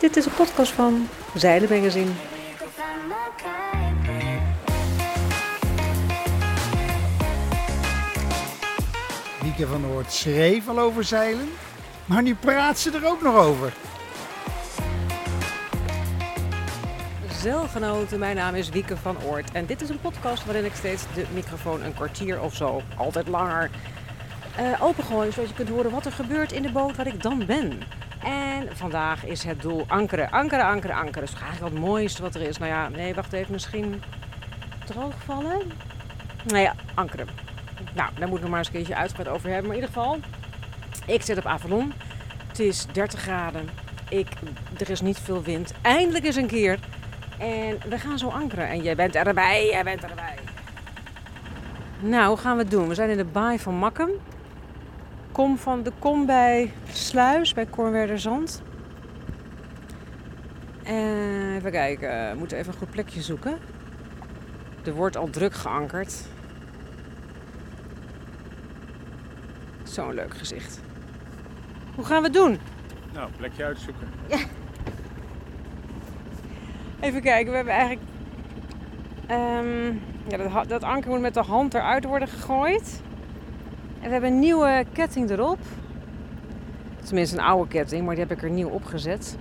[0.00, 2.10] Dit is een podcast van Zeilen Magazine.
[9.42, 11.48] Wieke van Oort schreef al over zeilen,
[12.04, 13.72] maar nu praat ze er ook nog over.
[17.40, 21.02] Zeilgenoten, mijn naam is Wieke van Oort en dit is een podcast waarin ik steeds
[21.14, 23.70] de microfoon een kwartier of zo, altijd langer,
[24.56, 27.46] eh opengooi zodat je kunt horen wat er gebeurt in de boot waar ik dan
[27.46, 27.82] ben.
[28.24, 31.20] En vandaag is het doel ankeren, ankeren, ankeren, ankeren.
[31.20, 32.58] Dat is eigenlijk het mooiste wat er is.
[32.58, 34.02] Nou ja, nee, wacht even, misschien
[34.84, 35.72] droogvallen?
[36.46, 37.28] Nou ja, ankeren.
[37.94, 39.66] Nou, daar moet ik nog maar eens een keertje uitgebreid over hebben.
[39.66, 40.18] Maar in ieder geval,
[41.06, 41.92] ik zit op Avalon.
[42.48, 43.68] Het is 30 graden.
[44.08, 44.28] Ik,
[44.78, 45.72] er is niet veel wind.
[45.82, 46.78] Eindelijk eens een keer.
[47.38, 48.68] En we gaan zo ankeren.
[48.68, 50.34] En jij bent erbij, jij bent erbij.
[52.00, 52.88] Nou, hoe gaan we het doen?
[52.88, 54.10] We zijn in de baai van Makkum.
[55.40, 58.62] Kom, van de, kom bij Sluis, bij Kornwerderzand.
[60.82, 63.58] En even kijken, we moeten even een goed plekje zoeken.
[64.84, 66.24] Er wordt al druk geankerd.
[69.82, 70.80] Zo'n leuk gezicht.
[71.94, 72.58] Hoe gaan we het doen?
[73.12, 74.08] Nou, plekje uitzoeken.
[77.00, 78.06] Even kijken, we hebben eigenlijk...
[79.26, 79.86] ehm,
[80.28, 83.02] ja, dat, dat anker moet met de hand eruit worden gegooid.
[84.00, 85.58] En we hebben een nieuwe ketting erop.
[87.04, 89.36] Tenminste een oude ketting, maar die heb ik er nieuw opgezet.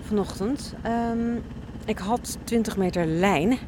[0.00, 0.74] Vanochtend.
[0.82, 1.36] Ehm,
[1.84, 3.58] ik had 20 meter lijn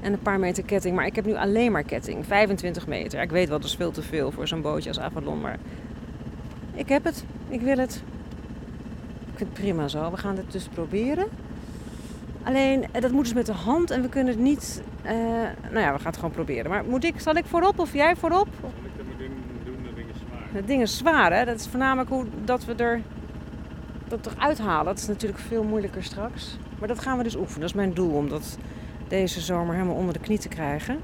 [0.00, 0.96] en een paar meter ketting.
[0.96, 2.26] Maar ik heb nu alleen maar ketting.
[2.26, 3.20] 25 meter.
[3.20, 5.40] Ik weet wel, dat is veel te veel voor zo'n bootje als Avalon.
[5.40, 5.58] Maar
[6.74, 7.24] ik heb het.
[7.48, 8.02] Ik wil het.
[9.20, 10.10] Ik vind het prima zo.
[10.10, 11.26] We gaan het dus proberen.
[12.42, 14.82] Alleen, eh, dat moet dus met de hand en we kunnen het niet...
[15.02, 15.12] eh,
[15.70, 16.70] nou ja, we gaan het gewoon proberen.
[16.70, 18.48] Maar moet ik, zal ik voorop of jij voorop?
[18.60, 19.32] Zal ik dat moet doen,
[19.64, 19.94] doen dat
[20.52, 21.44] Het ding is zwaar, hè?
[21.44, 23.02] Dat is voornamelijk hoe dat we er,
[24.08, 24.84] dat eruit halen.
[24.84, 26.58] Dat is natuurlijk veel moeilijker straks.
[26.78, 27.60] Maar dat gaan we dus oefenen.
[27.60, 28.58] Dat is mijn doel, om dat
[29.08, 31.00] deze zomer helemaal onder de knie te krijgen.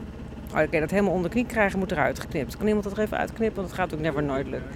[0.54, 2.56] Oh, Oké, dat helemaal onder de knie krijgen moet eruit geknipt.
[2.56, 3.56] Kan iemand dat er even uitknippen?
[3.56, 4.70] Want dat gaat ook never nooit lukken.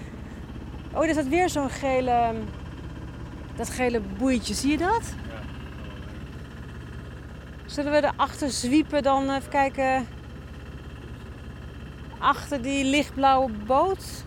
[0.92, 2.34] Oh, er staat weer zo'n gele...
[3.56, 5.14] Dat gele boeitje, zie je dat?
[7.66, 10.06] Zullen we erachter zwiepen dan even kijken...
[12.18, 14.24] Achter die lichtblauwe boot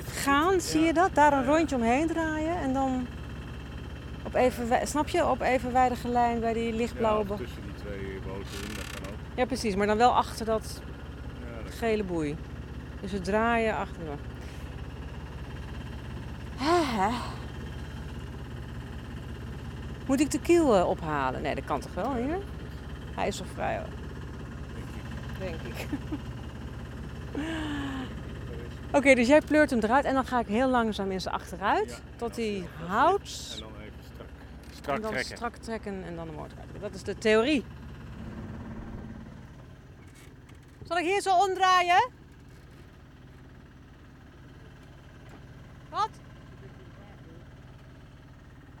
[0.00, 1.14] gaan, zie je dat?
[1.14, 3.06] Daar een rondje omheen draaien en dan
[4.22, 8.74] op even, snap je, op evenwijdige lijn bij die lichtblauwe tussen die twee boten in,
[8.74, 9.18] dat kan ook.
[9.34, 10.82] Ja, precies, maar dan wel achter dat
[11.68, 12.36] gele boei.
[13.00, 14.02] Dus we draaien achter.
[16.56, 17.08] Hè?
[20.06, 21.42] Moet ik de kiel eh, ophalen?
[21.42, 22.38] Nee, dat kan toch wel hier?
[23.14, 23.86] Hij is toch vrij hoor,
[25.38, 25.68] denk ik.
[25.68, 25.86] denk ik.
[28.92, 31.88] Oké, dus jij pleurt hem eruit en dan ga ik heel langzaam in zijn achteruit.
[31.90, 33.58] Ja, tot hij dan- en houdt.
[33.60, 34.28] dan even strak,
[34.72, 35.36] strak en dan trekken.
[35.36, 36.80] strak trekken en dan de motor uit.
[36.80, 37.64] Dat is de theorie.
[40.84, 42.08] Zal ik hier zo omdraaien?
[45.90, 46.08] Wat?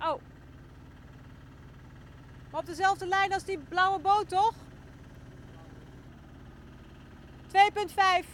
[0.00, 0.20] Oh.
[2.50, 4.52] Maar op dezelfde lijn als die blauwe boot, toch?
[7.46, 8.26] 2,5.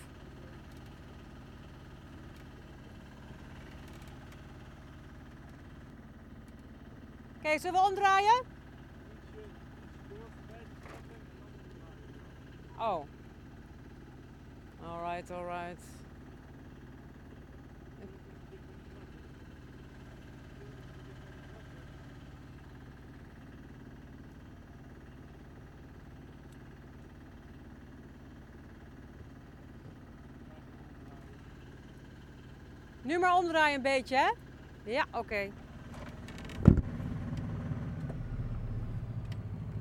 [7.49, 8.43] Oké, zullen we omdraaien?
[12.79, 13.05] Oh.
[14.85, 15.83] Alright, alright.
[33.03, 34.33] Nu maar omdraaien een beetje, hè?
[34.91, 35.51] Ja, oké.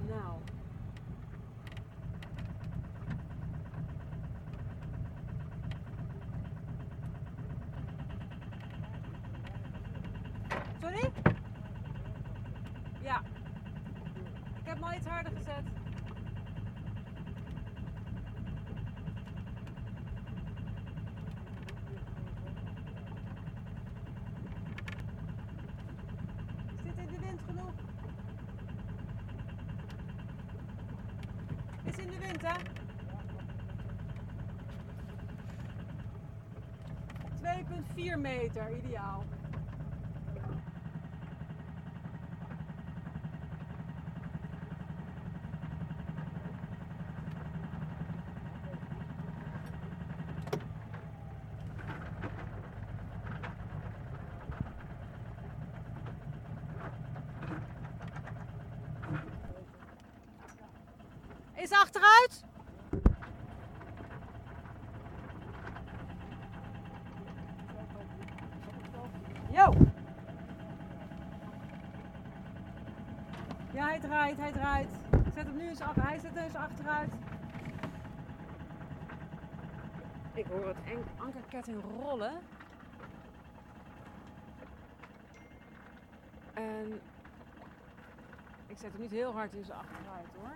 [0.08, 0.40] Nou.
[10.82, 11.12] Sorry?
[13.04, 13.22] Ja.
[14.82, 15.64] Al iets harder gezet.
[26.76, 27.74] Is dit in de wind genoeg?
[31.84, 32.56] Is in de wind, hè?
[38.14, 39.24] 2,4 meter, ideaal.
[61.72, 62.46] Achteruit?
[73.74, 74.90] Ja, hij draait, hij draait.
[75.34, 76.04] Zet hem nu eens achter.
[76.08, 77.10] Hij zet eens achteruit.
[80.34, 80.78] Ik hoor het
[81.18, 82.34] ankerketting rollen.
[86.54, 87.02] En
[88.68, 90.52] ik zet hem niet heel hard in zijn achteruit hoor.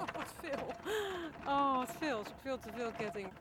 [0.00, 0.74] Oh, wat veel.
[1.46, 1.90] Oh, wat
[2.24, 2.34] veel.
[2.42, 3.32] Veel te veel ketting.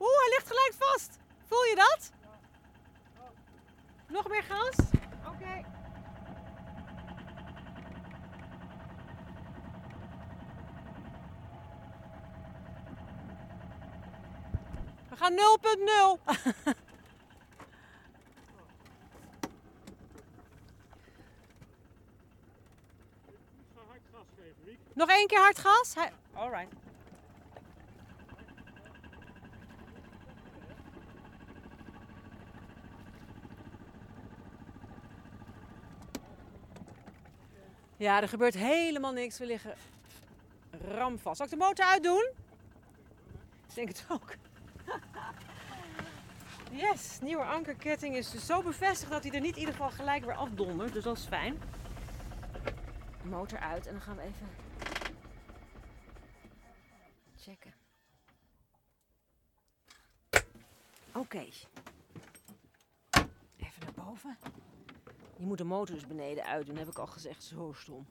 [0.00, 1.18] Oeh, hij ligt gelijk vast.
[1.44, 2.12] Voel je dat?
[4.06, 4.76] Nog meer gas?
[5.26, 5.64] Oké.
[15.08, 15.36] We gaan 0.0.
[23.60, 24.78] Ik ga hard gas geven, Wiek.
[24.94, 25.94] Nog één keer hard gas?
[25.94, 26.12] Hij...
[26.32, 26.74] Alright.
[37.96, 39.38] Ja, er gebeurt helemaal niks.
[39.38, 39.74] We liggen
[40.88, 41.36] ramvast.
[41.36, 42.30] Zal ik de motor uitdoen?
[43.68, 44.34] Ik denk het ook.
[46.72, 50.24] Yes, nieuwe ankerketting is dus zo bevestigd dat hij er niet in ieder geval gelijk
[50.24, 50.92] weer afdondert.
[50.92, 51.58] Dus dat is fijn.
[53.24, 54.48] Motor uit en dan gaan we even
[57.36, 57.74] checken.
[61.14, 61.38] Oké.
[63.56, 64.38] Even naar boven.
[65.36, 67.42] Je moet de motor dus beneden uitdoen, heb ik al gezegd.
[67.42, 68.06] Zo stom.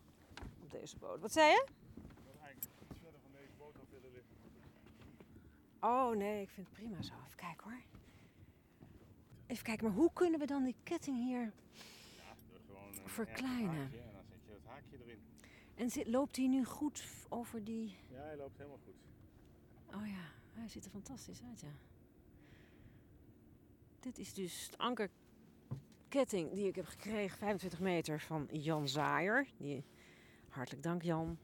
[0.64, 1.20] Op deze boot.
[1.20, 1.68] Wat zei je?
[5.80, 7.14] Oh nee, ik vind het prima zo.
[7.26, 7.82] Even kijken hoor.
[9.48, 11.54] Even kijken, maar hoe kunnen we dan die ketting hier...
[12.18, 12.36] Ja,
[12.68, 13.92] gewoon Verkleinen.
[14.80, 15.04] Haakje En
[15.76, 15.92] erin.
[15.92, 17.96] Zit, loopt hij nu goed over die...
[18.08, 18.96] Ja, hij loopt helemaal goed.
[19.94, 21.74] Oh ja, hij ziet er fantastisch uit, ja.
[24.00, 29.48] Dit is dus de ankerketting die ik heb gekregen, 25 meter van Jan Zaaier.
[29.58, 29.84] Die,
[30.50, 31.38] hartelijk dank Jan.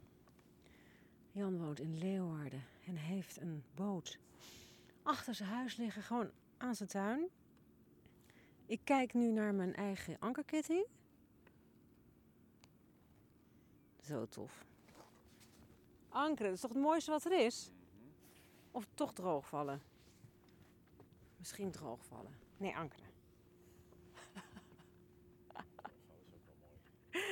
[1.32, 4.20] Jan woont in Leeuwarden en heeft een boot
[5.06, 7.30] achter zijn huis liggen, gewoon aan zijn tuin.
[8.66, 10.86] Ik kijk nu naar mijn eigen ankerketting.
[14.06, 14.66] Zo tof.
[16.10, 17.72] Ankeren, dat is toch het mooiste wat er is?
[18.72, 19.82] Of toch droogvallen?
[21.38, 22.36] Misschien droogvallen.
[22.58, 23.10] Nee, ankeren.
[25.54, 25.72] Dat is
[26.36, 26.72] ook wel
[27.18, 27.30] mooi.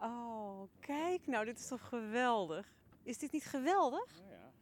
[0.00, 2.72] Oh, kijk nou, dit is toch geweldig.
[3.02, 4.22] Is dit niet geweldig?
[4.28, 4.52] Ja,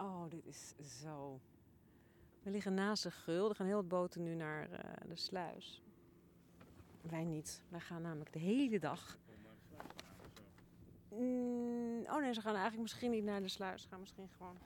[0.00, 1.40] Oh, dit is zo.
[2.42, 3.48] We liggen naast de geul.
[3.48, 5.82] Er gaan heel wat boten nu naar eh, de sluis.
[7.00, 7.62] Wij niet.
[7.68, 9.18] Wij gaan namelijk de hele dag.
[9.26, 10.42] kom maar de sluis aan of zo.
[11.10, 13.82] Mm, oh nee, ze gaan eigenlijk misschien niet naar de sluis.
[13.82, 14.58] Ze gaan misschien gewoon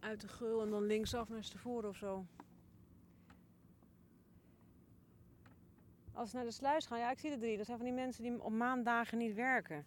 [0.00, 2.26] uit de geul en dan linksaf naar Stavoren of zo.
[6.12, 7.56] Als ze naar de sluis gaan, ja, ik zie de drie.
[7.56, 9.84] Dat zijn van die mensen die op maandagen niet werken.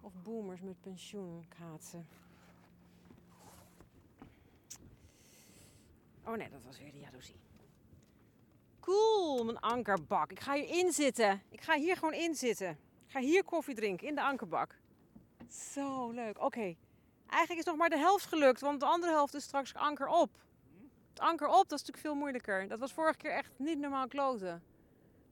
[0.00, 2.06] Of boomers met pensioenkaatsen.
[6.24, 7.40] Oh nee, dat was weer de jaloezie.
[8.80, 10.30] Cool, mijn ankerbak.
[10.30, 11.42] Ik ga hierin zitten.
[11.48, 12.78] Ik ga hier gewoon in zitten.
[13.08, 14.78] Ga hier koffie drinken in de ankerbak.
[15.48, 16.40] Zo leuk.
[16.40, 16.76] Oké.
[17.26, 20.30] Eigenlijk is nog maar de helft gelukt, want de andere helft is straks anker op.
[21.08, 22.68] Het anker op, dat is natuurlijk veel moeilijker.
[22.68, 24.62] Dat was vorige keer echt niet normaal kloten.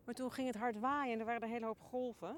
[0.04, 2.37] Maar toen ging het hard waaien en er waren een hele hoop golven.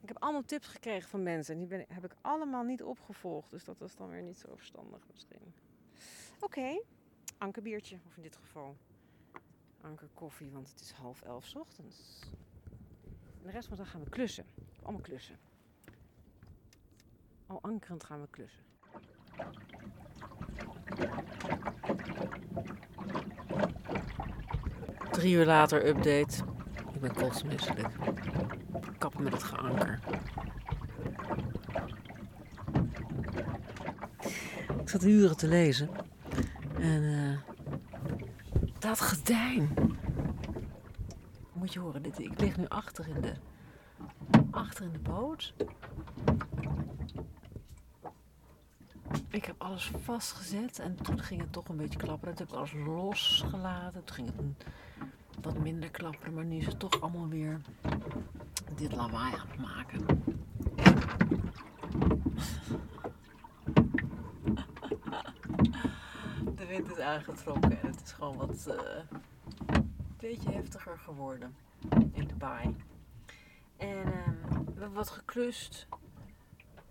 [0.00, 1.54] Ik heb allemaal tips gekregen van mensen.
[1.54, 3.50] En die ben, heb ik allemaal niet opgevolgd.
[3.50, 5.54] Dus dat was dan weer niet zo verstandig misschien.
[6.40, 6.82] Oké,
[7.38, 7.98] ankerbiertje.
[8.06, 8.76] Of in dit geval
[9.80, 12.20] ankerkoffie, want het is half elf ochtends.
[13.44, 14.44] En de rest van de dag gaan we klussen.
[14.82, 15.36] Allemaal klussen.
[17.46, 18.62] Al ankerend gaan we klussen.
[25.10, 26.44] Drie uur later update.
[26.94, 27.88] Ik ben kotsmisselijk.
[28.98, 30.00] Kappen met het geanker.
[34.80, 35.90] Ik zat uren te lezen.
[36.78, 37.56] En eh,
[38.78, 39.83] dat gordijn.
[41.72, 43.34] Je horen, dit, ik lig nu achter in de,
[44.92, 45.54] de boot.
[49.28, 52.34] Ik heb alles vastgezet en toen ging het toch een beetje klapperen.
[52.34, 54.04] Toen heb ik alles losgelaten.
[54.04, 54.36] Toen ging het
[55.40, 57.60] wat minder klapperen, maar nu is het toch allemaal weer
[58.74, 60.06] dit lawaai aan het maken.
[66.56, 68.76] De wind is aangetrokken en het is gewoon wat eh,
[70.30, 71.56] beetje heftiger geworden
[72.12, 72.76] in de baai.
[73.76, 75.86] En ehm, we hebben wat geklust.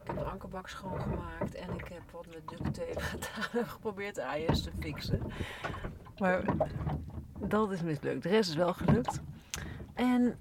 [0.02, 4.26] Ik heb de ankerbak schoongemaakt en ik heb wat met duct tape gedaan geprobeerd de
[4.26, 5.22] AIS te fixen.
[6.18, 6.44] Maar
[7.40, 8.24] dat is mislukt.
[8.24, 9.22] De rest is wel gelukt.
[9.94, 10.40] En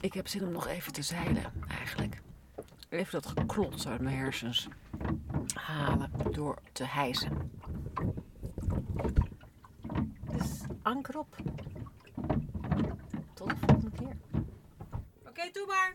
[0.00, 2.22] ik heb zin om nog even te zeilen, eigenlijk.
[2.88, 4.68] Even dat geklots uit mijn hersens
[5.54, 7.50] halen door te hijsen.
[10.30, 11.36] Dus anker op.
[13.86, 14.40] Volgende keer.
[15.28, 15.94] Oké, doe maar.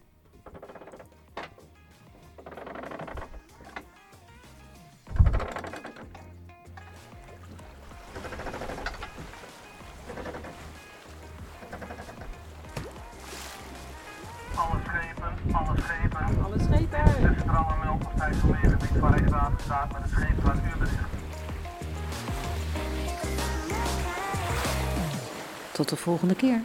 [14.56, 16.44] Alle schepen, alle schepen.
[16.44, 17.06] Alle schepen.
[17.06, 21.10] De centrale meldpost IJsselmeergebied van Rijkswaterstaat met het schepen van Ubericht.
[25.72, 26.62] Tot de volgende keer.